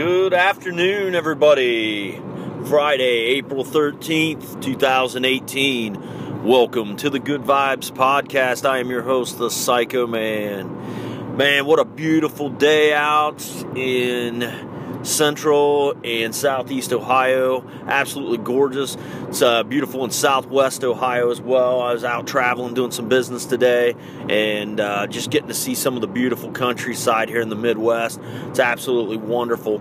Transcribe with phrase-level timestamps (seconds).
[0.00, 2.18] Good afternoon, everybody.
[2.64, 6.42] Friday, April 13th, 2018.
[6.42, 8.66] Welcome to the Good Vibes Podcast.
[8.66, 11.36] I am your host, the Psycho Man.
[11.36, 14.69] Man, what a beautiful day out in
[15.02, 17.68] central and southeast Ohio.
[17.86, 18.96] Absolutely gorgeous.
[19.28, 21.80] It's uh, beautiful in southwest Ohio as well.
[21.80, 23.94] I was out traveling, doing some business today,
[24.28, 28.20] and uh, just getting to see some of the beautiful countryside here in the Midwest.
[28.48, 29.80] It's absolutely wonderful.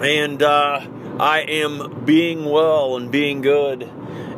[0.00, 0.86] And uh,
[1.18, 3.82] I am being well and being good.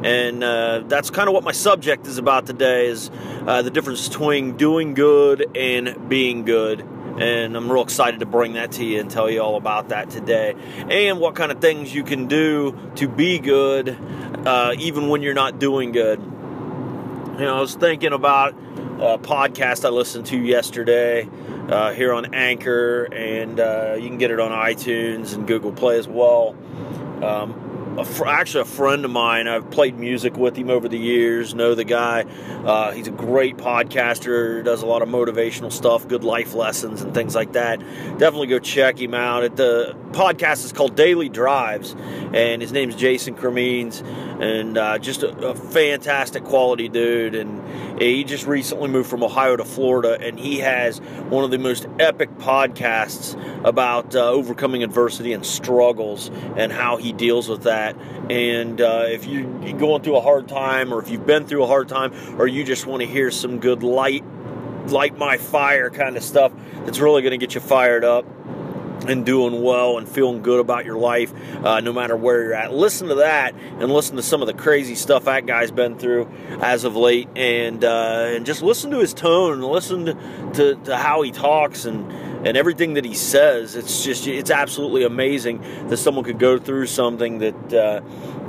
[0.04, 3.08] And uh, that's kind of what my subject is about today is
[3.46, 6.84] uh, the difference between doing good and being good.
[7.20, 10.10] And I'm real excited to bring that to you and tell you all about that
[10.10, 10.54] today.
[10.88, 13.98] And what kind of things you can do to be good
[14.46, 16.20] uh, even when you're not doing good.
[16.20, 21.28] You know, I was thinking about a podcast I listened to yesterday
[21.68, 25.98] uh, here on Anchor, and uh, you can get it on iTunes and Google Play
[25.98, 26.56] as well.
[27.22, 30.98] Um, a fr- actually, a friend of mine, I've played music with him over the
[30.98, 32.22] years, know the guy.
[32.64, 37.12] Uh, he's a great podcaster, does a lot of motivational stuff, good life lessons, and
[37.12, 37.80] things like that.
[38.18, 39.44] Definitely go check him out.
[39.44, 41.94] At the podcast is called Daily Drives,
[42.32, 44.02] and his name's Jason Cremines,
[44.40, 47.34] and uh, just a, a fantastic quality dude.
[48.02, 51.86] He just recently moved from Ohio to Florida, and he has one of the most
[51.98, 57.96] epic podcasts about uh, overcoming adversity and struggles and how he deals with that that.
[58.30, 59.44] And uh, if you're
[59.78, 62.64] going through a hard time, or if you've been through a hard time, or you
[62.64, 64.24] just want to hear some good light,
[64.86, 66.52] light my fire kind of stuff,
[66.84, 68.24] that's really going to get you fired up
[69.06, 71.32] and doing well and feeling good about your life
[71.64, 72.72] uh, no matter where you're at.
[72.72, 76.28] Listen to that and listen to some of the crazy stuff that guy's been through
[76.60, 80.14] as of late and uh, and just listen to his tone and listen to,
[80.54, 82.10] to, to how he talks and
[82.46, 83.76] and everything that he says.
[83.76, 88.00] It's just it's absolutely amazing that someone could go through something that uh,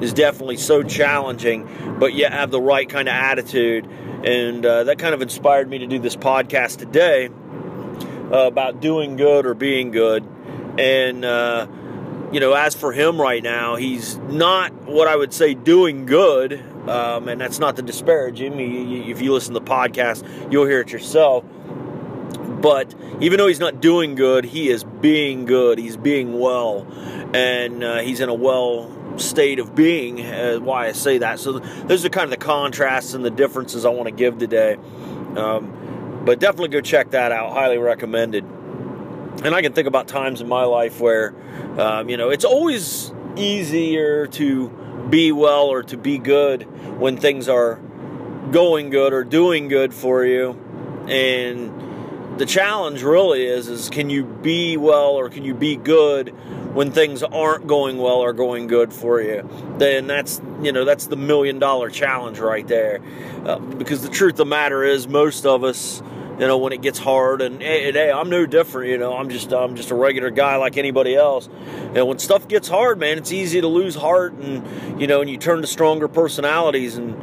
[0.02, 3.86] is definitely so challenging, but yet have the right kind of attitude.
[4.26, 7.30] And uh, that kind of inspired me to do this podcast today
[8.32, 10.28] uh, about doing good or being good.
[10.78, 11.68] And uh,
[12.32, 16.62] you know, as for him right now, he's not what I would say doing good.
[16.90, 18.60] Um, and that's not to disparage him.
[18.60, 21.46] If you listen to the podcast, you'll hear it yourself
[22.64, 25.78] but even though he's not doing good, he is being good.
[25.78, 26.88] He's being well,
[27.34, 28.90] and uh, he's in a well
[29.20, 30.26] state of being.
[30.26, 31.40] Uh, why I say that.
[31.40, 34.78] So those are kind of the contrasts and the differences I want to give today.
[35.36, 37.52] Um, but definitely go check that out.
[37.52, 38.46] Highly recommended.
[39.44, 41.34] And I can think about times in my life where,
[41.80, 44.70] um, you know, it's always easier to
[45.10, 46.64] be well or to be good
[47.00, 47.76] when things are
[48.52, 50.52] going good or doing good for you.
[51.08, 51.84] And
[52.38, 56.30] the challenge really is is can you be well or can you be good
[56.74, 61.08] when things aren't going well or going good for you then that's you know that's
[61.08, 63.02] the million dollar challenge right there
[63.46, 66.02] uh, because the truth of the matter is most of us
[66.40, 69.30] you know when it gets hard and, and, hey i'm no different you know i'm
[69.30, 71.48] just i'm just a regular guy like anybody else.
[71.96, 75.30] And when stuff gets hard man it's easy to lose heart and you know and
[75.30, 77.16] you turn to stronger personalities and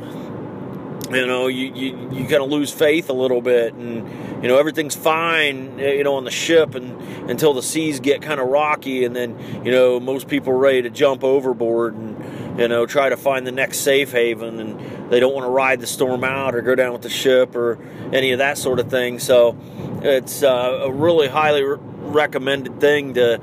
[1.11, 4.59] you know, you, you, you kind of lose faith a little bit, and you know
[4.59, 8.49] everything's fine, eh, you know, on the ship, and until the seas get kind of
[8.49, 12.85] rocky, and then you know most people are ready to jump overboard and you know
[12.85, 16.23] try to find the next safe haven, and they don't want to ride the storm
[16.23, 17.79] out or go down with the ship or
[18.13, 19.19] any of that sort of thing.
[19.19, 19.57] So
[20.03, 23.41] it's uh, a really highly re- recommended thing to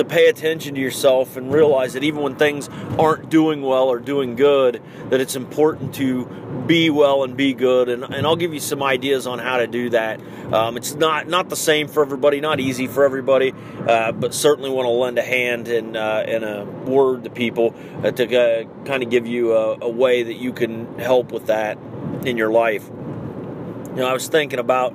[0.00, 2.68] to pay attention to yourself and realize that even when things
[2.98, 6.24] aren't doing well or doing good, that it's important to
[6.66, 7.88] be well and be good.
[7.88, 10.20] And, and I'll give you some ideas on how to do that.
[10.52, 13.52] Um, it's not not the same for everybody, not easy for everybody,
[13.86, 17.74] uh, but certainly want to lend a hand and uh, and a word to people
[18.02, 21.46] uh, to uh, kind of give you a, a way that you can help with
[21.46, 21.78] that
[22.24, 22.88] in your life.
[22.88, 24.92] You know, I was thinking about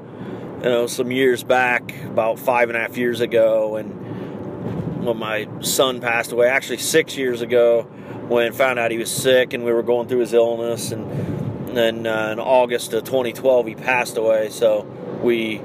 [0.58, 4.05] you know some years back, about five and a half years ago, and
[5.06, 7.84] when my son passed away, actually six years ago,
[8.28, 12.08] when found out he was sick and we were going through his illness, and then
[12.08, 14.50] uh, in August of 2012 he passed away.
[14.50, 14.82] So
[15.22, 15.62] we,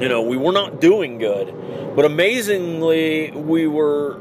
[0.00, 1.54] you know, we were not doing good,
[1.96, 4.18] but amazingly we were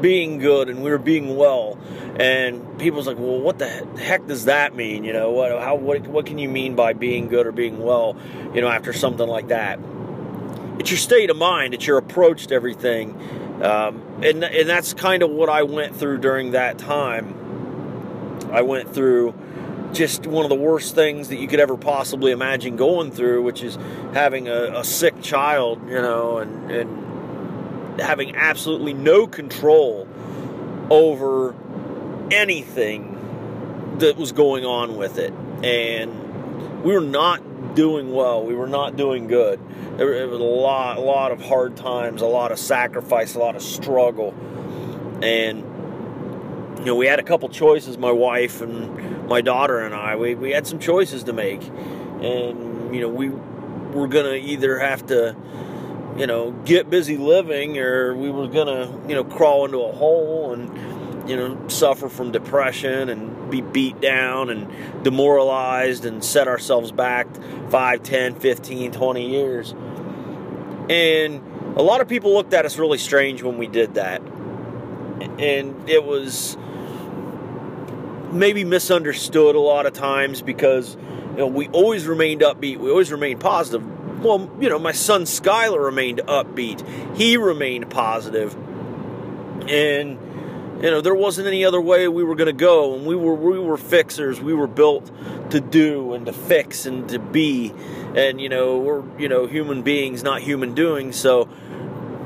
[0.00, 1.78] being good and we were being well.
[2.18, 3.68] And people's like, well, what the
[3.98, 5.04] heck does that mean?
[5.04, 8.16] You know, what how what what can you mean by being good or being well?
[8.54, 9.78] You know, after something like that
[10.78, 13.12] it's your state of mind, it's your approach to everything.
[13.62, 17.34] Um, and, and that's kind of what I went through during that time.
[18.52, 19.34] I went through
[19.92, 23.62] just one of the worst things that you could ever possibly imagine going through, which
[23.62, 23.76] is
[24.12, 30.06] having a, a sick child, you know, and, and having absolutely no control
[30.90, 31.54] over
[32.30, 35.32] anything that was going on with it.
[35.64, 37.42] And we were not
[37.74, 38.44] doing well.
[38.44, 39.60] We were not doing good.
[39.96, 43.56] There was a lot, a lot of hard times, a lot of sacrifice, a lot
[43.56, 44.34] of struggle.
[45.22, 45.58] And,
[46.78, 50.16] you know, we had a couple choices, my wife and my daughter and I.
[50.16, 51.62] We, we had some choices to make.
[51.62, 55.34] And, you know, we were to either have to,
[56.16, 60.52] you know, get busy living or we were to, you know, crawl into a hole
[60.52, 60.95] and,
[61.26, 67.26] you know, suffer from depression and be beat down and demoralized and set ourselves back
[67.70, 69.74] 5, 10, 15, 20 years.
[70.88, 71.42] And
[71.76, 74.22] a lot of people looked at us really strange when we did that.
[75.38, 76.56] And it was
[78.32, 80.96] maybe misunderstood a lot of times because
[81.30, 83.84] you know we always remained upbeat, we always remained positive.
[84.22, 87.16] Well, you know, my son Skylar remained upbeat.
[87.16, 88.54] He remained positive.
[89.68, 90.18] And
[90.82, 93.34] you know, there wasn't any other way we were going to go and we were
[93.34, 94.40] we were fixers.
[94.40, 95.10] We were built
[95.50, 97.72] to do and to fix and to be.
[98.14, 101.12] And you know, we're, you know, human beings, not human doing.
[101.12, 101.48] So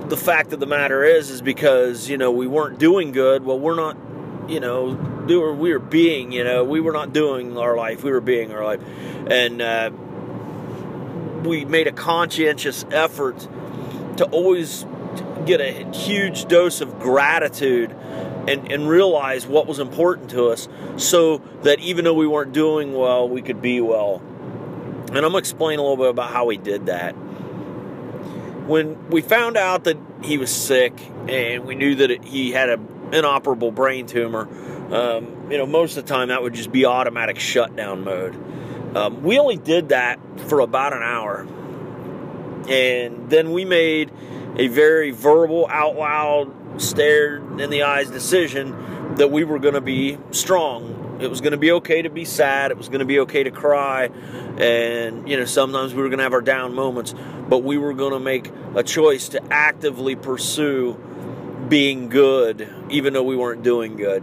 [0.08, 3.58] the fact of the matter is is because, you know, we weren't doing good, well,
[3.58, 3.96] we're not
[4.48, 4.94] you know,
[5.26, 8.52] doing, we were being, you know, we were not doing our life, we were being
[8.52, 8.80] our life.
[9.28, 9.90] And uh,
[11.44, 13.38] we made a conscientious effort
[14.16, 14.84] to always
[15.46, 17.94] get a huge dose of gratitude
[18.48, 22.92] and, and realize what was important to us so that even though we weren't doing
[22.92, 24.22] well, we could be well.
[25.08, 27.12] And I'm going to explain a little bit about how we did that.
[28.66, 30.92] When we found out that he was sick
[31.28, 34.48] and we knew that he had an inoperable brain tumor,
[34.94, 38.36] um, you know, most of the time that would just be automatic shutdown mode.
[38.96, 41.46] Um, we only did that for about an hour.
[42.68, 44.12] And then we made
[44.56, 49.80] a very verbal, out loud, stared in the eyes decision that we were going to
[49.80, 51.18] be strong.
[51.20, 52.70] It was going to be okay to be sad.
[52.70, 54.06] It was going to be okay to cry.
[54.58, 57.14] And, you know, sometimes we were going to have our down moments.
[57.48, 60.94] But we were going to make a choice to actively pursue
[61.68, 64.22] being good, even though we weren't doing good.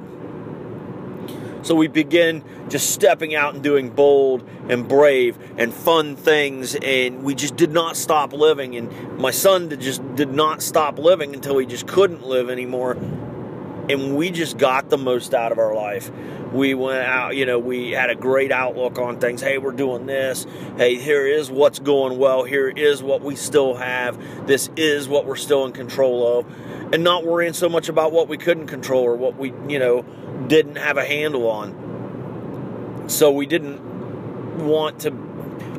[1.67, 7.23] So we begin just stepping out and doing bold and brave and fun things, and
[7.25, 8.77] we just did not stop living.
[8.77, 12.93] And my son just did not stop living until he just couldn't live anymore.
[12.93, 16.09] And we just got the most out of our life.
[16.53, 19.41] We went out, you know, we had a great outlook on things.
[19.41, 20.45] Hey, we're doing this.
[20.77, 22.43] Hey, here is what's going well.
[22.43, 24.47] Here is what we still have.
[24.47, 26.45] This is what we're still in control of.
[26.93, 30.03] And not worrying so much about what we couldn't control or what we, you know,
[30.47, 33.05] didn't have a handle on.
[33.07, 35.11] So we didn't want to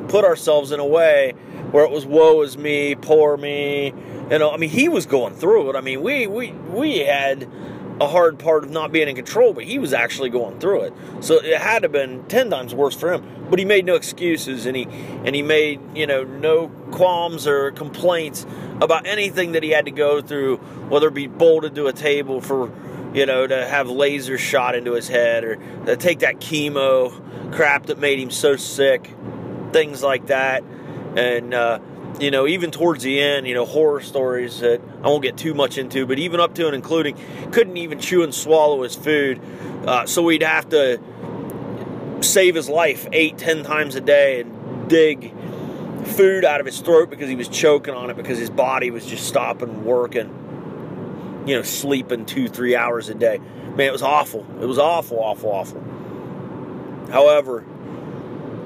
[0.07, 1.33] put ourselves in a way
[1.71, 3.93] where it was woe is me, poor me.
[4.31, 5.75] You know, I mean, he was going through it.
[5.75, 7.49] I mean, we we we had
[8.01, 10.93] a hard part of not being in control, but he was actually going through it.
[11.21, 13.47] So it had to have been ten times worse for him.
[13.49, 17.71] But he made no excuses, and he and he made you know no qualms or
[17.71, 18.45] complaints
[18.81, 20.57] about anything that he had to go through,
[20.87, 22.71] whether it be bolted to a table for
[23.13, 25.55] you know, to have lasers shot into his head or
[25.85, 27.11] to take that chemo
[27.51, 29.11] crap that made him so sick,
[29.71, 30.63] things like that.
[31.15, 31.79] And, uh,
[32.19, 35.53] you know, even towards the end, you know, horror stories that I won't get too
[35.53, 37.17] much into, but even up to and including,
[37.51, 39.39] couldn't even chew and swallow his food.
[39.85, 40.99] Uh, so we'd have to
[42.21, 45.33] save his life eight, ten times a day and dig
[46.05, 49.05] food out of his throat because he was choking on it because his body was
[49.05, 50.39] just stopping working
[51.49, 53.39] you know, sleeping two, three hours a day.
[53.75, 54.45] Man, it was awful.
[54.61, 55.81] It was awful, awful, awful.
[57.11, 57.65] However,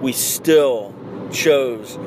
[0.02, 0.94] we still
[1.32, 1.98] chose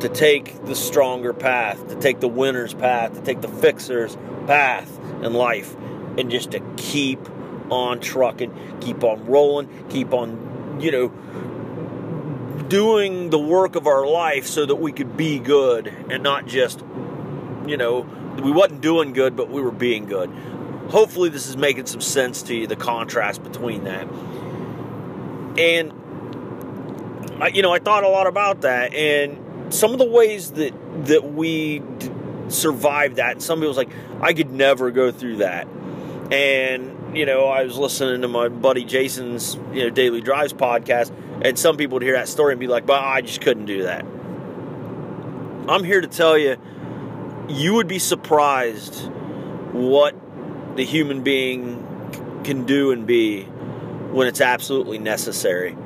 [0.00, 4.98] to take the stronger path, to take the winner's path, to take the fixer's path
[5.22, 5.74] in life,
[6.18, 7.20] and just to keep
[7.70, 11.08] on trucking, keep on rolling, keep on, you know,
[12.68, 16.80] doing the work of our life so that we could be good and not just,
[17.66, 18.06] you know,
[18.42, 20.30] we wasn't doing good, but we were being good.
[20.88, 22.66] Hopefully, this is making some sense to you.
[22.66, 24.06] The contrast between that,
[25.58, 25.92] and
[27.54, 30.72] you know, I thought a lot about that, and some of the ways that
[31.06, 32.10] that we d-
[32.48, 33.32] survived that.
[33.32, 35.66] And somebody was like, "I could never go through that,"
[36.30, 41.12] and you know, I was listening to my buddy Jason's you know Daily Drives podcast,
[41.42, 43.84] and some people would hear that story and be like, "But I just couldn't do
[43.84, 44.04] that."
[45.68, 46.56] I'm here to tell you
[47.48, 49.10] you would be surprised
[49.72, 50.14] what
[50.76, 51.82] the human being
[52.44, 55.76] can do and be when it's absolutely necessary.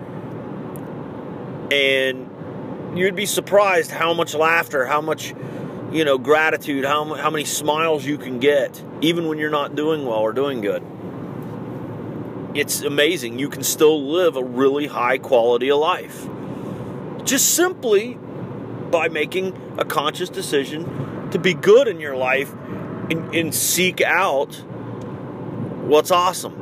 [1.70, 2.29] And
[2.94, 5.34] you'd be surprised how much laughter, how much
[5.92, 10.04] you know, gratitude, how, how many smiles you can get, even when you're not doing
[10.04, 10.82] well or doing good.
[12.54, 13.38] It's amazing.
[13.38, 16.28] You can still live a really high quality of life.
[17.24, 18.18] Just simply
[18.90, 22.52] by making a conscious decision to be good in your life
[23.10, 24.54] and, and seek out
[25.86, 26.54] what's awesome.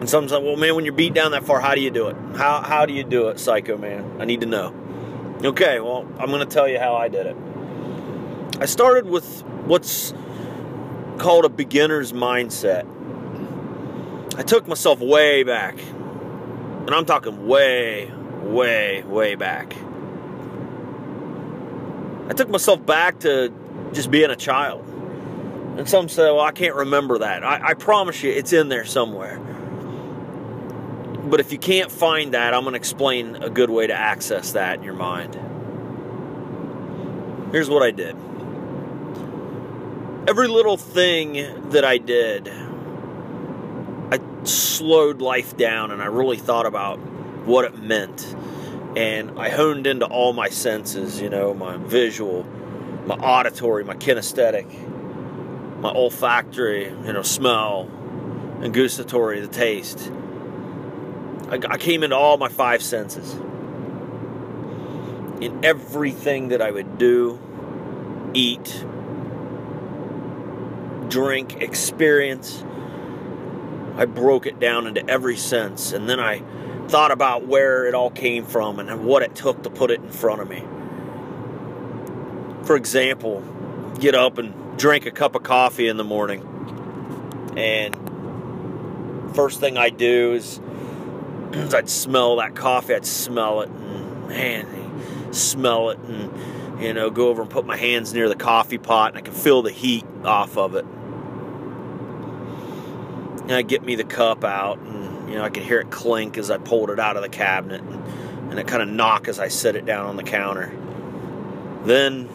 [0.00, 2.16] And sometimes, well, man, when you're beat down that far, how do you do it?
[2.36, 4.16] How, how do you do it, psycho man?
[4.18, 4.81] I need to know.
[5.44, 7.36] Okay, well, I'm going to tell you how I did it.
[8.60, 10.14] I started with what's
[11.18, 12.86] called a beginner's mindset.
[14.38, 15.80] I took myself way back.
[15.80, 19.74] And I'm talking way, way, way back.
[22.28, 23.52] I took myself back to
[23.92, 24.86] just being a child.
[25.76, 27.42] And some say, well, I can't remember that.
[27.42, 29.40] I, I promise you, it's in there somewhere.
[31.32, 34.52] But if you can't find that, I'm going to explain a good way to access
[34.52, 35.34] that in your mind.
[37.52, 38.14] Here's what I did
[40.28, 42.48] every little thing that I did,
[44.10, 46.98] I slowed life down and I really thought about
[47.46, 48.36] what it meant.
[48.94, 52.42] And I honed into all my senses, you know, my visual,
[53.06, 54.66] my auditory, my kinesthetic,
[55.80, 57.88] my olfactory, you know, smell,
[58.60, 60.12] and gustatory, the taste.
[61.52, 63.34] I, I came into all my five senses.
[65.42, 67.38] In everything that I would do,
[68.32, 68.84] eat,
[71.08, 72.64] drink, experience,
[73.96, 75.92] I broke it down into every sense.
[75.92, 76.42] And then I
[76.88, 80.10] thought about where it all came from and what it took to put it in
[80.10, 80.64] front of me.
[82.64, 83.42] For example,
[84.00, 86.48] get up and drink a cup of coffee in the morning.
[87.58, 87.94] And
[89.34, 90.60] first thing I do is, is
[91.54, 97.28] I'd smell that coffee, I'd smell it, and man, smell it, and you know, go
[97.28, 100.04] over and put my hands near the coffee pot, and I can feel the heat
[100.24, 100.84] off of it.
[103.42, 106.38] And I'd get me the cup out, and you know, I can hear it clink
[106.38, 108.02] as I pulled it out of the cabinet, and,
[108.50, 110.72] and it kind of knock as I set it down on the counter.
[111.84, 112.28] Then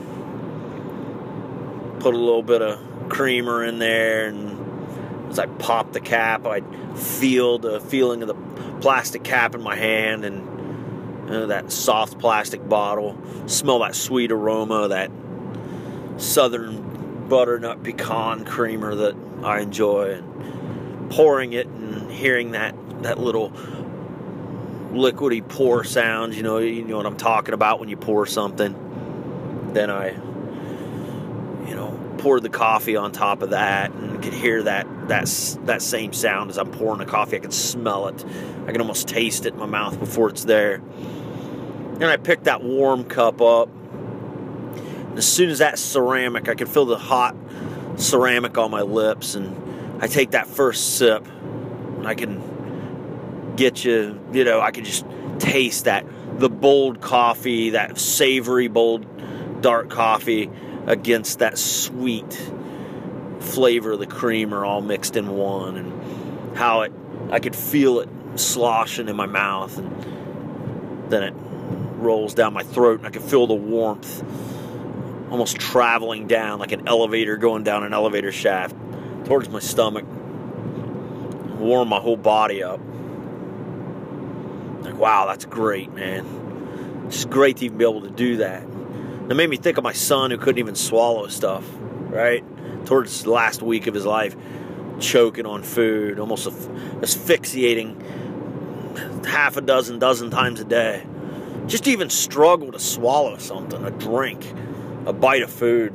[2.00, 6.66] put a little bit of creamer in there, and as I pop the cap, I'd
[6.98, 8.36] feel the feeling of the
[8.82, 10.38] plastic cap in my hand, and
[11.26, 13.18] you know, that soft plastic bottle.
[13.48, 15.12] Smell that sweet aroma, that
[16.18, 23.52] southern butternut pecan creamer that I enjoy, and pouring it and hearing that that little
[24.92, 26.36] liquidy pour sound.
[26.36, 28.84] You know, you know what I'm talking about when you pour something.
[29.74, 30.16] Then I
[31.68, 35.28] you know, poured the coffee on top of that and could hear that that
[35.66, 37.38] that same sound as I'm pouring the coffee.
[37.38, 38.26] I can smell it.
[38.66, 40.76] I can almost taste it in my mouth before it's there.
[40.76, 43.70] And I picked that warm cup up.
[43.70, 47.36] And as soon as that ceramic, I can feel the hot
[47.96, 51.26] ceramic on my lips, and I take that first sip.
[51.28, 55.06] And I can get you, you know, I can just
[55.40, 56.06] taste that
[56.38, 59.06] the bold coffee, that savory bold
[59.62, 60.52] dark coffee
[60.86, 62.52] against that sweet
[63.48, 66.92] flavor of the creamer all mixed in one and how it
[67.32, 71.34] I could feel it sloshing in my mouth and then it
[71.98, 74.24] rolls down my throat and I can feel the warmth
[75.32, 78.76] almost traveling down like an elevator going down an elevator shaft
[79.26, 80.06] towards my stomach
[81.58, 82.80] warm my whole body up.
[84.82, 87.06] Like wow that's great man.
[87.08, 88.64] It's great to even be able to do that.
[89.30, 92.44] It made me think of my son who couldn't even swallow stuff, right?
[92.88, 94.34] Towards the last week of his life,
[95.02, 96.48] choking on food, almost
[97.04, 98.02] asphyxiating
[99.26, 101.06] half a dozen, dozen times a day.
[101.66, 104.54] Just even struggle to swallow something, a drink,
[105.06, 105.94] a bite of food.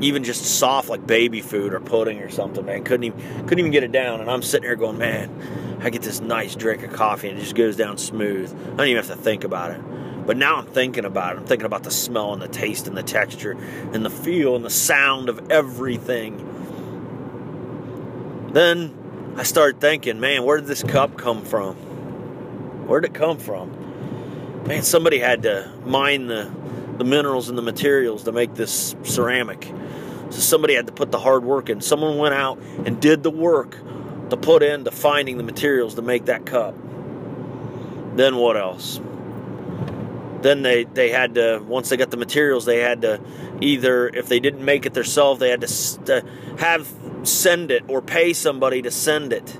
[0.00, 2.82] Even just soft like baby food or pudding or something, man.
[2.82, 4.22] Couldn't even couldn't even get it down.
[4.22, 7.42] And I'm sitting here going, man, I get this nice drink of coffee and it
[7.42, 8.50] just goes down smooth.
[8.50, 9.80] I don't even have to think about it.
[10.26, 11.40] But now I'm thinking about it.
[11.40, 13.52] I'm thinking about the smell and the taste and the texture
[13.92, 16.50] and the feel and the sound of everything.
[18.52, 21.74] Then I started thinking, man, where did this cup come from?
[22.86, 24.64] Where did it come from?
[24.66, 26.50] Man, somebody had to mine the,
[26.96, 29.70] the minerals and the materials to make this ceramic.
[30.30, 31.80] So somebody had to put the hard work in.
[31.80, 33.78] Someone went out and did the work
[34.30, 36.74] to put into finding the materials to make that cup.
[38.16, 39.00] Then what else?
[40.44, 43.20] Then they, they had to once they got the materials they had to
[43.60, 46.24] either if they didn't make it themselves they had to,
[46.58, 46.92] have
[47.24, 49.58] send it or pay somebody to send it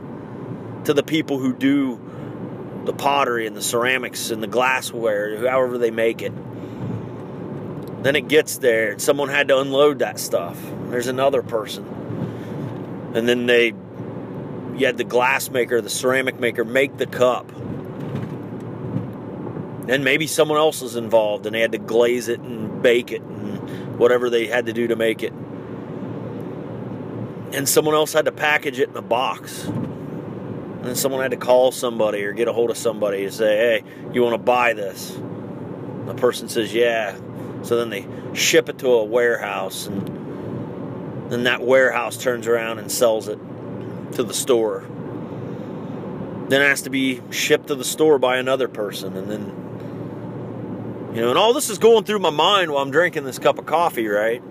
[0.84, 1.98] to the people who do
[2.84, 6.32] the pottery and the ceramics and the glassware however they make it
[8.02, 10.58] Then it gets there, and someone had to unload that stuff.
[10.90, 11.86] There's another person.
[13.14, 13.72] And then they,
[14.76, 17.50] you had the glass maker, the ceramic maker make the cup.
[19.86, 23.22] Then maybe someone else was involved and they had to glaze it and bake it
[23.22, 25.32] and whatever they had to do to make it.
[27.52, 29.64] And someone else had to package it in a box.
[29.64, 33.56] And then someone had to call somebody or get a hold of somebody and say,
[33.56, 35.18] hey, you want to buy this?
[36.06, 37.16] The person says, yeah.
[37.62, 42.92] So then they ship it to a warehouse, and then that warehouse turns around and
[42.92, 43.38] sells it
[44.12, 44.84] to the store.
[46.48, 49.63] Then it has to be shipped to the store by another person, and then
[51.14, 53.58] you know, and all this is going through my mind while I'm drinking this cup
[53.58, 54.42] of coffee, right?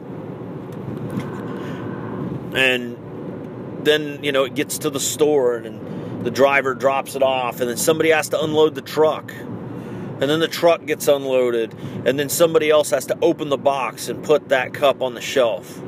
[2.55, 7.59] And then, you know, it gets to the store and the driver drops it off,
[7.59, 9.33] and then somebody has to unload the truck.
[9.33, 11.73] And then the truck gets unloaded,
[12.05, 15.21] and then somebody else has to open the box and put that cup on the
[15.21, 15.79] shelf.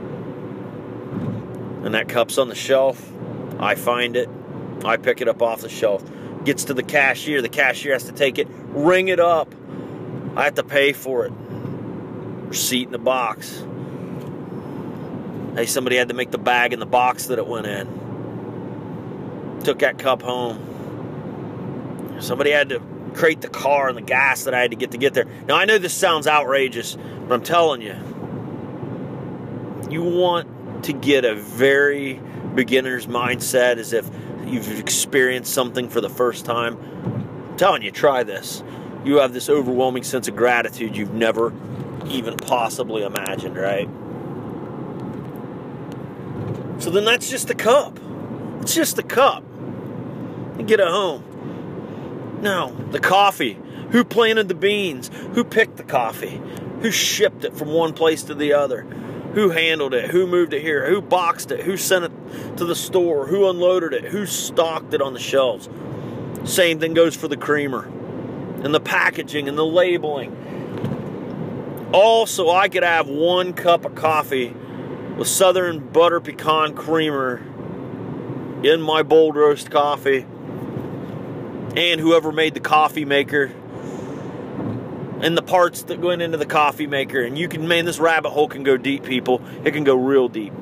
[1.86, 3.10] And that cup's on the shelf.
[3.60, 4.28] I find it.
[4.84, 6.04] I pick it up off the shelf.
[6.44, 7.42] Gets to the cashier.
[7.42, 9.56] The cashier has to take it, ring it up
[10.36, 11.32] I have to pay for it.
[11.32, 13.64] Receipt in the box.
[15.56, 19.62] Hey, somebody had to make the bag in the box that it went in.
[19.64, 22.18] Took that cup home.
[22.20, 22.82] Somebody had to
[23.14, 25.26] crate the car and the gas that I had to get to get there.
[25.48, 27.96] Now, I know this sounds outrageous, but I'm telling you,
[29.90, 32.22] you want to get a very
[32.54, 34.10] beginner's mindset as if
[34.46, 36.78] you've experienced something for the first time.
[37.52, 38.62] I'm telling you, try this
[39.06, 41.54] you have this overwhelming sense of gratitude you've never
[42.08, 43.88] even possibly imagined, right?
[46.82, 48.00] So then that's just a cup.
[48.62, 49.44] It's just a cup.
[50.58, 52.40] You get it home.
[52.42, 53.60] Now, the coffee.
[53.92, 55.10] Who planted the beans?
[55.34, 56.42] Who picked the coffee?
[56.82, 58.82] Who shipped it from one place to the other?
[59.36, 60.10] Who handled it?
[60.10, 60.90] Who moved it here?
[60.90, 61.62] Who boxed it?
[61.62, 63.28] Who sent it to the store?
[63.28, 64.06] Who unloaded it?
[64.06, 65.70] Who stocked it on the shelves?
[66.44, 67.92] Same thing goes for the creamer
[68.66, 70.36] and the packaging and the labeling.
[71.94, 74.56] Also, I could have one cup of coffee
[75.16, 77.44] with Southern Butter Pecan Creamer
[78.64, 80.26] in my bold roast coffee,
[81.78, 83.52] and whoever made the coffee maker
[85.22, 87.22] and the parts that went into the coffee maker.
[87.22, 89.42] And you can, man, this rabbit hole can go deep, people.
[89.64, 90.54] It can go real deep.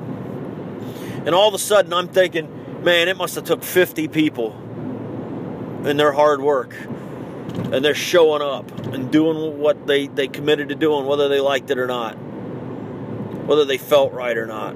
[1.25, 4.51] And all of a sudden, I'm thinking, man, it must have took 50 people
[5.85, 6.75] and their hard work
[7.73, 11.69] and they're showing up and doing what they, they committed to doing, whether they liked
[11.71, 12.13] it or not,
[13.45, 14.73] whether they felt right or not,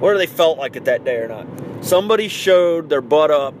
[0.00, 1.46] whether they felt like it that day or not.
[1.84, 3.54] Somebody showed their butt up.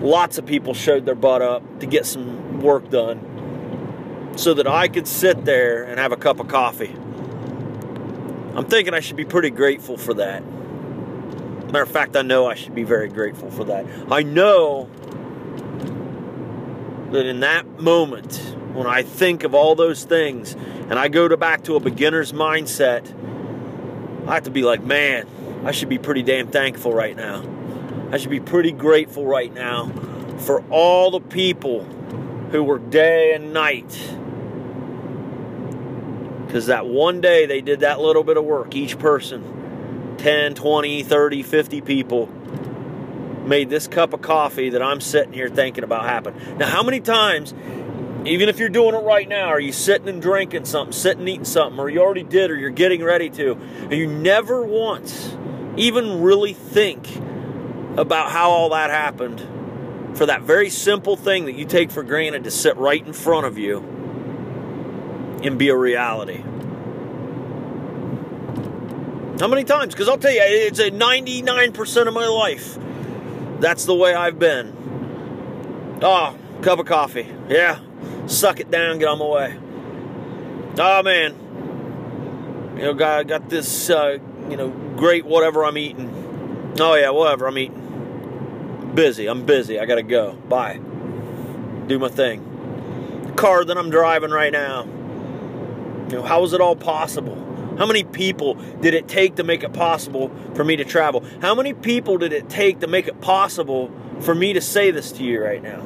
[0.00, 4.88] Lots of people showed their butt up to get some work done so that I
[4.88, 6.94] could sit there and have a cup of coffee.
[8.54, 10.42] I'm thinking I should be pretty grateful for that.
[10.44, 13.86] Matter of fact, I know I should be very grateful for that.
[14.10, 14.90] I know
[17.12, 18.36] that in that moment,
[18.74, 22.32] when I think of all those things and I go to back to a beginner's
[22.32, 23.06] mindset,
[24.26, 25.26] I have to be like, man,
[25.64, 27.44] I should be pretty damn thankful right now.
[28.10, 29.90] I should be pretty grateful right now
[30.38, 31.84] for all the people
[32.50, 33.90] who work day and night.
[36.46, 41.02] Because that one day they did that little bit of work, each person 10, 20,
[41.02, 42.26] 30, 50 people
[43.46, 46.58] made this cup of coffee that I'm sitting here thinking about happen.
[46.58, 47.52] Now, how many times,
[48.24, 51.44] even if you're doing it right now, are you sitting and drinking something, sitting eating
[51.44, 55.36] something, or you already did, or you're getting ready to, and you never once
[55.76, 57.08] even really think
[57.96, 59.40] about how all that happened
[60.16, 63.46] for that very simple thing that you take for granted to sit right in front
[63.46, 63.78] of you
[65.42, 66.44] and be a reality?
[69.40, 69.94] How many times?
[69.94, 72.78] Because I'll tell you, it's a 99% of my life
[73.62, 76.00] that's the way I've been.
[76.02, 77.28] Oh, cup of coffee.
[77.48, 77.78] Yeah.
[78.26, 79.58] Suck it down, get on my way.
[80.78, 82.74] Oh, man.
[82.76, 84.18] You know, got, got this, uh,
[84.50, 86.74] you know, great whatever I'm eating.
[86.80, 88.92] Oh, yeah, whatever I'm eating.
[88.94, 89.28] Busy.
[89.28, 89.78] I'm busy.
[89.78, 90.32] I got to go.
[90.32, 90.80] Bye.
[91.86, 93.22] Do my thing.
[93.26, 94.84] The car that I'm driving right now.
[96.10, 97.36] You know, how is it all possible?
[97.82, 101.24] How many people did it take to make it possible for me to travel?
[101.40, 103.90] How many people did it take to make it possible
[104.20, 105.80] for me to say this to you right now?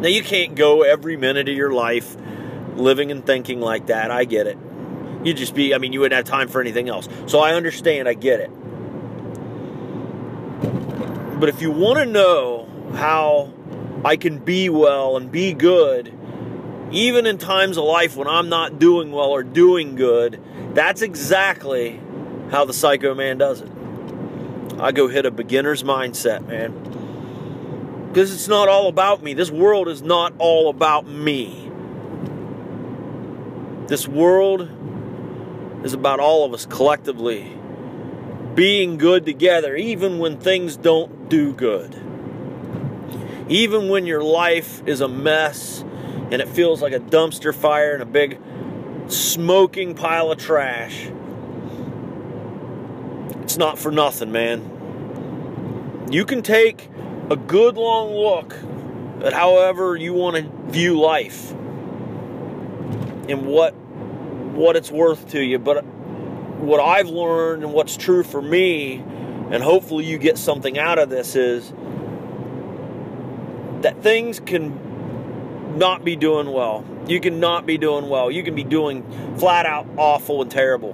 [0.00, 2.16] Now, you can't go every minute of your life
[2.74, 4.10] living and thinking like that.
[4.10, 4.56] I get it.
[5.22, 7.06] You'd just be, I mean, you wouldn't have time for anything else.
[7.26, 8.50] So I understand, I get it.
[11.38, 13.52] But if you want to know how
[14.06, 16.18] I can be well and be good
[16.92, 20.40] even in times of life when I'm not doing well or doing good,
[20.74, 22.00] that's exactly
[22.50, 23.70] how the psycho man does it.
[24.78, 28.08] I go hit a beginner's mindset, man.
[28.08, 29.34] Because it's not all about me.
[29.34, 31.70] This world is not all about me.
[33.86, 34.68] This world
[35.84, 37.58] is about all of us collectively
[38.54, 41.94] being good together, even when things don't do good.
[43.48, 45.84] Even when your life is a mess
[46.30, 48.38] and it feels like a dumpster fire and a big
[49.12, 51.08] smoking pile of trash.
[53.42, 56.08] It's not for nothing, man.
[56.10, 56.88] You can take
[57.30, 58.56] a good long look
[59.24, 61.52] at however you want to view life
[63.28, 63.74] and what
[64.54, 65.84] what it's worth to you, but
[66.60, 69.02] what I've learned and what's true for me
[69.52, 71.72] and hopefully you get something out of this is
[73.82, 74.91] that things can
[75.76, 76.84] not be doing well.
[77.06, 78.30] You can not be doing well.
[78.30, 79.02] You can be doing
[79.38, 80.92] flat out awful and terrible,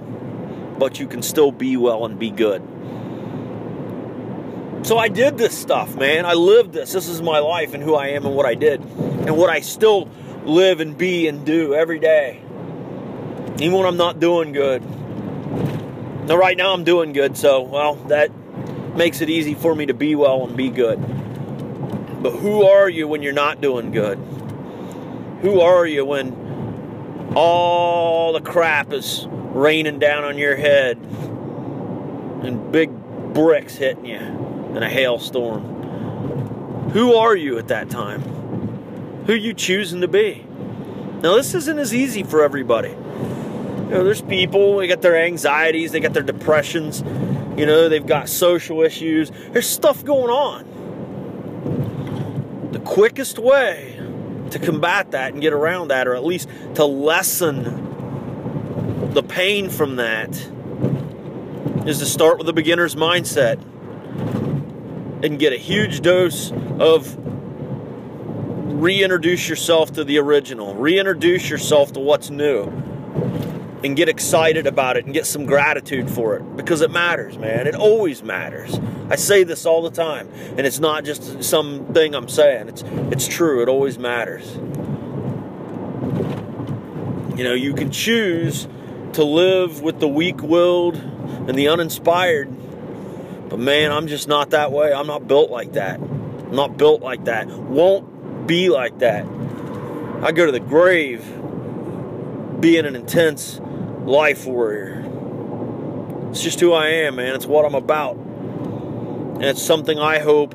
[0.79, 2.61] but you can still be well and be good.
[4.83, 6.25] So I did this stuff, man.
[6.25, 6.93] I lived this.
[6.93, 9.59] This is my life and who I am and what I did and what I
[9.59, 10.09] still
[10.45, 12.41] live and be and do every day.
[13.59, 14.81] Even when I'm not doing good.
[16.27, 18.31] Now, right now I'm doing good, so, well, that
[18.95, 20.99] makes it easy for me to be well and be good.
[22.21, 24.17] But who are you when you're not doing good?
[25.41, 32.91] Who are you when all the crap is raining down on your head and big
[33.33, 36.89] bricks hitting you in a hailstorm?
[36.91, 38.21] Who are you at that time?
[39.27, 40.45] Who you choosing to be?
[41.21, 42.89] Now, this isn't as easy for everybody.
[42.89, 47.01] You know, there's people, they got their anxieties, they got their depressions,
[47.57, 49.31] you know, they've got social issues.
[49.51, 50.65] There's stuff going on
[52.71, 53.98] the quickest way
[54.51, 57.63] to combat that and get around that, or at least to lessen
[59.13, 60.29] the pain from that,
[61.87, 63.61] is to start with a beginner's mindset
[65.23, 67.17] and get a huge dose of
[68.81, 72.88] reintroduce yourself to the original, reintroduce yourself to what's new
[73.83, 77.65] and get excited about it and get some gratitude for it because it matters, man.
[77.67, 78.79] It always matters.
[79.09, 82.67] I say this all the time, and it's not just something I'm saying.
[82.67, 83.61] It's it's true.
[83.61, 84.55] It always matters.
[87.37, 88.67] You know, you can choose
[89.13, 92.49] to live with the weak-willed and the uninspired,
[93.49, 94.93] but man, I'm just not that way.
[94.93, 95.99] I'm not built like that.
[95.99, 97.47] I'm not built like that.
[97.47, 99.25] Won't be like that.
[100.21, 101.23] I go to the grave
[102.59, 103.61] being an intense
[104.09, 105.05] life warrior.
[106.31, 107.35] It's just who I am, man.
[107.35, 108.15] It's what I'm about.
[108.15, 110.51] And it's something I hope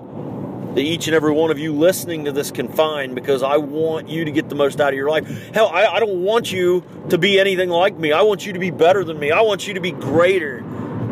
[0.74, 4.08] that each and every one of you listening to this can find because I want
[4.08, 5.52] you to get the most out of your life.
[5.54, 8.10] Hell, I, I don't want you to be anything like me.
[8.12, 9.30] I want you to be better than me.
[9.30, 10.58] I want you to be greater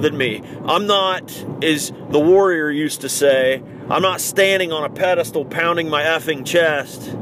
[0.00, 0.42] than me.
[0.64, 1.30] I'm not,
[1.62, 6.44] as the warrior used to say, I'm not standing on a pedestal pounding my effing
[6.44, 7.16] chest.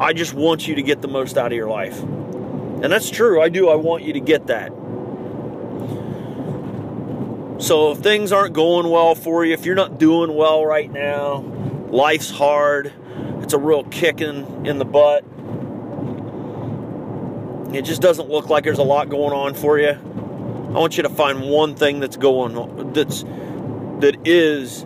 [0.00, 2.00] I just want you to get the most out of your life.
[2.00, 3.42] And that's true.
[3.42, 3.68] I do.
[3.68, 4.70] I want you to get that.
[7.60, 11.38] So if things aren't going well for you, if you're not doing well right now,
[11.88, 12.92] life's hard,
[13.42, 15.24] it's a real kicking in the butt.
[17.74, 19.88] It just doesn't look like there's a lot going on for you.
[19.88, 23.24] I want you to find one thing that's going that's
[24.00, 24.84] that is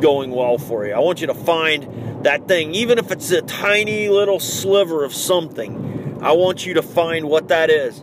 [0.00, 0.94] going well for you.
[0.94, 5.14] I want you to find that thing, even if it's a tiny little sliver of
[5.14, 8.02] something, I want you to find what that is.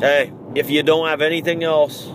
[0.00, 2.08] Hey, if you don't have anything else,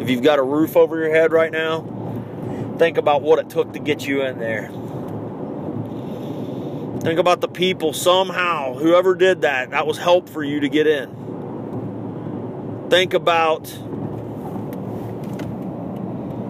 [0.00, 3.72] if you've got a roof over your head right now, think about what it took
[3.74, 4.66] to get you in there.
[7.02, 10.88] Think about the people somehow, whoever did that, that was help for you to get
[10.88, 11.08] in.
[12.90, 13.72] Think about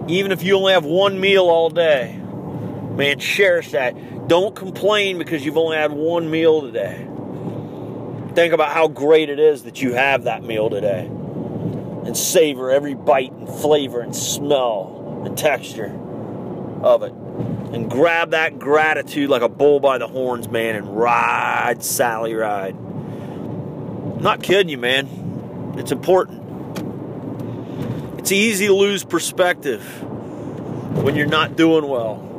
[0.07, 2.21] even if you only have one meal all day,
[2.95, 4.27] Man, cherish that.
[4.27, 7.07] Don't complain because you've only had one meal today.
[8.35, 11.05] Think about how great it is that you have that meal today.
[11.07, 15.91] And savor every bite and flavor and smell and texture
[16.83, 17.13] of it.
[17.73, 22.75] And grab that gratitude like a bull by the horns, man, and ride, Sally, ride.
[22.75, 25.73] I'm not kidding you, man.
[25.77, 26.41] It's important.
[28.19, 29.83] It's easy to lose perspective
[31.03, 32.29] when you're not doing well.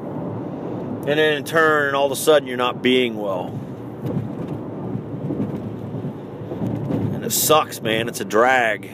[1.06, 3.48] And then in turn, and all of a sudden, you're not being well.
[7.12, 8.08] And it sucks, man.
[8.08, 8.90] It's a drag.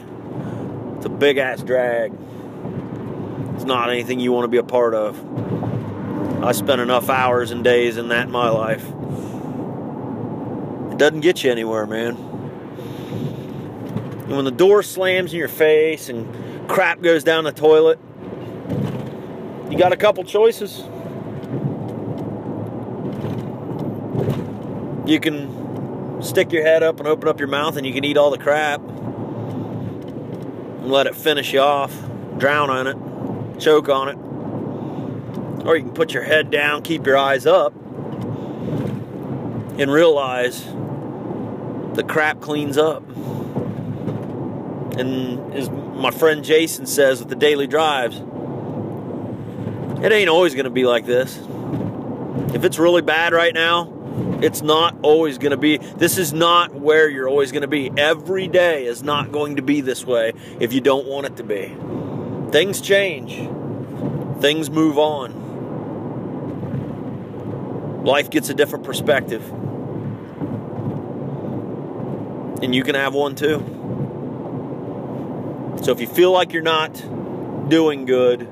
[0.96, 2.12] It's a big ass drag.
[3.54, 5.22] It's not anything you want to be a part of.
[6.42, 8.84] I spent enough hours and days in that in my life.
[10.90, 12.16] It doesn't get you anywhere, man.
[14.24, 18.00] And when the door slams in your face and crap goes down the toilet,
[19.70, 20.82] you got a couple choices.
[25.10, 28.16] You can stick your head up and open up your mouth and you can eat
[28.16, 31.92] all the crap and let it finish you off,
[32.38, 32.96] drown on it,
[33.60, 34.14] choke on it.
[35.66, 37.74] Or you can put your head down, keep your eyes up,
[39.80, 43.02] and realize the crap cleans up.
[44.96, 48.16] And as my friend Jason says with the daily drives,
[50.04, 51.36] it ain't always going to be like this.
[52.54, 53.96] If it's really bad right now,
[54.42, 55.76] it's not always going to be.
[55.76, 57.90] This is not where you're always going to be.
[57.96, 61.42] Every day is not going to be this way if you don't want it to
[61.42, 61.74] be.
[62.50, 63.37] Things change,
[64.40, 65.48] things move on.
[68.05, 69.46] Life gets a different perspective.
[72.62, 73.59] And you can have one too.
[75.83, 76.94] So if you feel like you're not
[77.68, 78.48] doing good,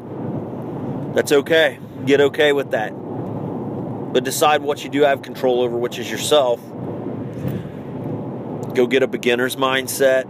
[1.14, 1.78] that's okay.
[2.06, 2.92] Get okay with that.
[4.12, 6.60] But decide what you do have control over, which is yourself.
[8.74, 10.22] Go get a beginner's mindset.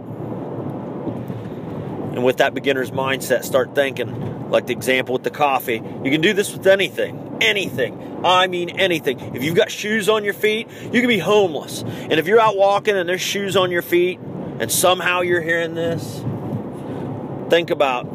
[2.13, 4.49] And with that beginner's mindset, start thinking.
[4.49, 5.75] Like the example with the coffee.
[6.03, 7.37] You can do this with anything.
[7.41, 8.25] Anything.
[8.25, 9.19] I mean anything.
[9.35, 11.83] If you've got shoes on your feet, you can be homeless.
[11.83, 14.19] And if you're out walking and there's shoes on your feet,
[14.59, 16.21] and somehow you're hearing this,
[17.49, 18.05] think about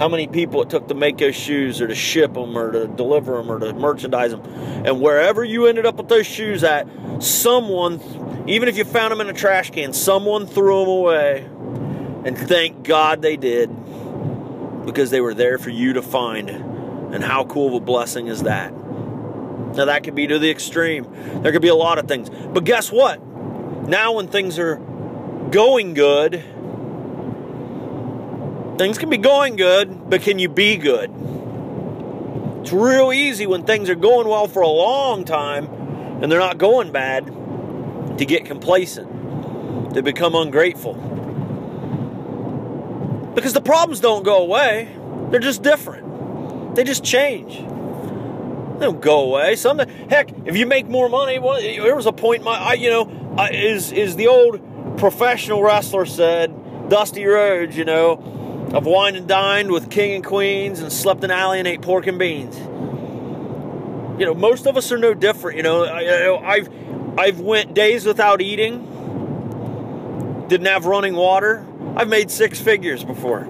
[0.00, 2.88] how many people it took to make those shoes or to ship them or to
[2.88, 4.40] deliver them or to merchandise them.
[4.86, 6.88] And wherever you ended up with those shoes at,
[7.22, 8.00] someone,
[8.48, 11.40] even if you found them in a trash can, someone threw them away.
[12.24, 13.68] And thank God they did
[14.86, 16.48] because they were there for you to find.
[16.48, 18.72] And how cool of a blessing is that?
[18.72, 21.06] Now, that could be to the extreme.
[21.42, 22.30] There could be a lot of things.
[22.30, 23.22] But guess what?
[23.86, 24.76] Now, when things are
[25.50, 26.42] going good,
[28.80, 31.10] Things can be going good, but can you be good?
[32.62, 35.66] It's real easy when things are going well for a long time
[36.22, 37.26] and they're not going bad
[38.16, 40.94] to get complacent, to become ungrateful.
[43.34, 44.88] Because the problems don't go away,
[45.30, 46.74] they're just different.
[46.74, 47.56] They just change.
[47.58, 49.56] They don't go away.
[49.56, 52.44] Some heck, if you make more money, well, there was a point.
[52.44, 57.84] My, I, you know, I, is is the old professional wrestler said, Dusty Rhodes, you
[57.84, 58.38] know,
[58.72, 62.06] I've wined and dined with king and queens and slept in alley and ate pork
[62.06, 62.56] and beans.
[64.20, 65.56] You know, most of us are no different.
[65.56, 66.68] You know, I, have
[67.18, 68.86] I've went days without eating,
[70.48, 71.66] didn't have running water.
[71.96, 73.40] I've made six figures before.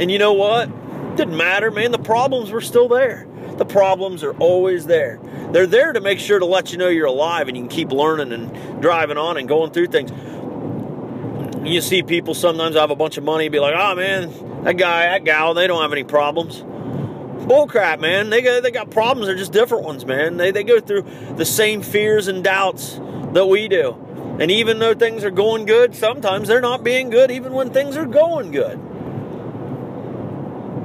[0.00, 1.16] And you know what?
[1.16, 1.92] Didn't matter, man.
[1.92, 3.28] The problems were still there.
[3.58, 5.20] The problems are always there.
[5.52, 7.92] They're there to make sure to let you know you're alive and you can keep
[7.92, 10.10] learning and driving on and going through things
[11.64, 15.06] you see people sometimes have a bunch of money be like, oh man, that guy,
[15.06, 16.62] that gal, they don't have any problems.
[17.46, 18.30] Bullcrap, man.
[18.30, 19.26] They got, they got problems.
[19.26, 20.36] They're just different ones, man.
[20.36, 22.98] They, they go through the same fears and doubts
[23.32, 23.92] that we do.
[24.40, 27.96] And even though things are going good, sometimes they're not being good even when things
[27.96, 28.80] are going good.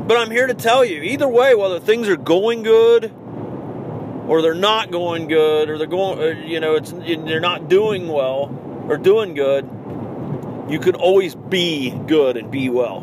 [0.08, 3.14] But I'm here to tell you either way, whether things are going good
[4.28, 8.08] or they're not going good or they're going, uh, you know, it's they're not doing
[8.08, 8.56] well
[8.88, 9.70] or doing good,
[10.70, 13.00] you can always be good and be well.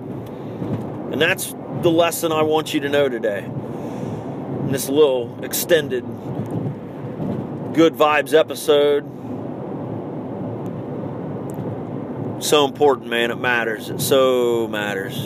[1.13, 3.45] And that's the lesson I want you to know today.
[3.45, 6.05] In this little extended
[7.75, 9.05] good vibes episode.
[12.43, 13.31] So important, man.
[13.31, 13.91] It matters.
[13.91, 15.17] It so matters.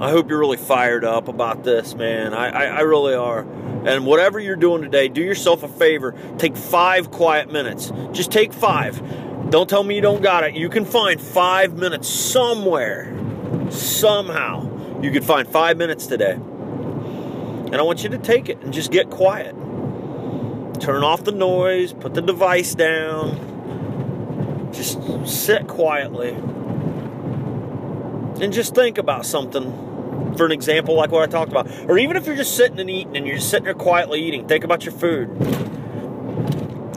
[0.00, 2.34] I hope you're really fired up about this, man.
[2.34, 3.46] I, I, I really are.
[3.86, 6.14] And whatever you're doing today, do yourself a favor.
[6.38, 7.92] Take five quiet minutes.
[8.12, 9.00] Just take five
[9.52, 10.54] don't tell me you don't got it.
[10.54, 13.14] You can find five minutes somewhere,
[13.70, 15.00] somehow.
[15.02, 16.32] You could find five minutes today.
[16.32, 19.54] And I want you to take it and just get quiet.
[20.80, 26.30] Turn off the noise, put the device down, just sit quietly.
[28.40, 31.70] And just think about something for an example like what I talked about.
[31.90, 34.48] Or even if you're just sitting and eating and you're just sitting there quietly eating,
[34.48, 35.28] think about your food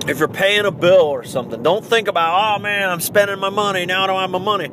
[0.08, 3.50] if you're paying a bill or something, don't think about, oh man, I'm spending my
[3.50, 4.70] money, now I don't have my money.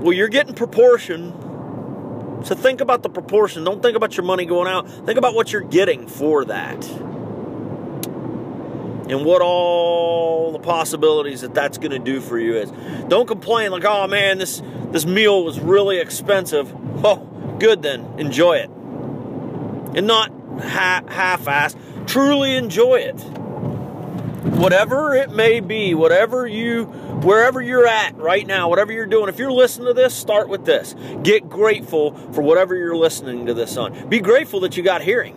[0.00, 1.32] Well, you're getting proportion.
[2.44, 3.64] So think about the proportion.
[3.64, 4.88] Don't think about your money going out.
[4.88, 6.88] Think about what you're getting for that.
[9.10, 12.70] And what all the possibilities that that's going to do for you is.
[13.08, 16.72] Don't complain like, oh man, this, this meal was really expensive.
[17.04, 17.26] Oh,
[17.58, 18.06] good then.
[18.18, 18.70] Enjoy it.
[19.94, 20.30] and not
[20.62, 21.76] ha- half-ass.
[22.06, 23.20] Truly enjoy it.
[24.56, 29.38] Whatever it may be, whatever you, wherever you're at right now, whatever you're doing, if
[29.38, 30.94] you're listening to this, start with this.
[31.22, 34.08] Get grateful for whatever you're listening to this on.
[34.08, 35.36] Be grateful that you got hearing.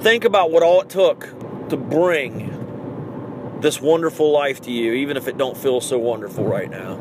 [0.00, 1.20] Think about what all it took
[1.68, 6.70] to bring this wonderful life to you, even if it don't feel so wonderful right
[6.70, 6.94] now.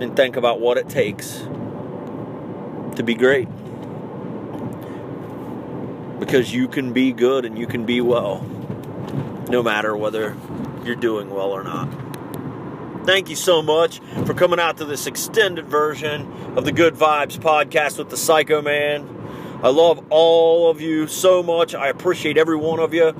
[0.00, 1.38] And think about what it takes
[2.96, 3.48] to be great.
[6.18, 8.42] Because you can be good and you can be well,
[9.48, 10.36] no matter whether
[10.84, 11.88] you're doing well or not.
[13.06, 17.38] Thank you so much for coming out to this extended version of the Good Vibes
[17.38, 19.08] podcast with the Psycho Man.
[19.62, 21.74] I love all of you so much.
[21.74, 23.14] I appreciate every one of you.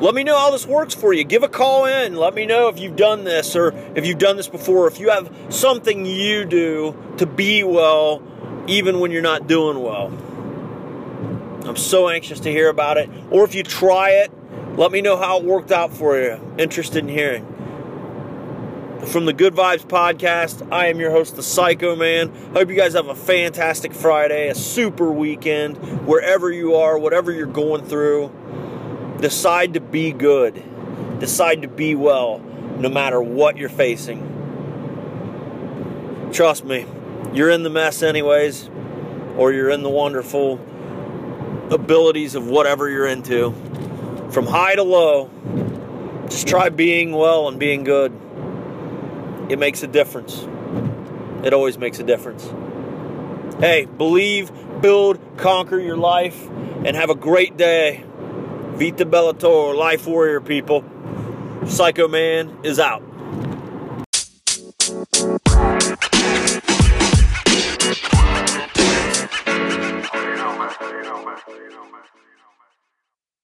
[0.00, 1.24] Let me know how this works for you.
[1.24, 2.16] Give a call in.
[2.16, 4.88] Let me know if you've done this or if you've done this before.
[4.88, 8.22] If you have something you do to be well,
[8.66, 10.10] even when you're not doing well.
[11.64, 13.08] I'm so anxious to hear about it.
[13.30, 14.32] Or if you try it,
[14.76, 16.40] let me know how it worked out for you.
[16.58, 17.46] Interested in hearing.
[19.06, 22.28] From the Good Vibes Podcast, I am your host, the Psycho Man.
[22.52, 27.46] Hope you guys have a fantastic Friday, a super weekend, wherever you are, whatever you're
[27.46, 28.30] going through.
[29.20, 30.62] Decide to be good.
[31.18, 32.40] Decide to be well,
[32.78, 34.20] no matter what you're facing.
[36.32, 36.86] Trust me,
[37.32, 38.68] you're in the mess, anyways,
[39.36, 40.58] or you're in the wonderful
[41.70, 43.52] abilities of whatever you're into.
[44.30, 45.30] From high to low,
[46.28, 48.12] just try being well and being good.
[49.48, 50.46] It makes a difference.
[51.44, 52.48] It always makes a difference.
[53.60, 56.48] Hey, believe, build, conquer your life,
[56.84, 58.04] and have a great day.
[58.74, 60.84] Vita Bellator, Life Warrior people.
[61.66, 63.09] Psycho Man is out.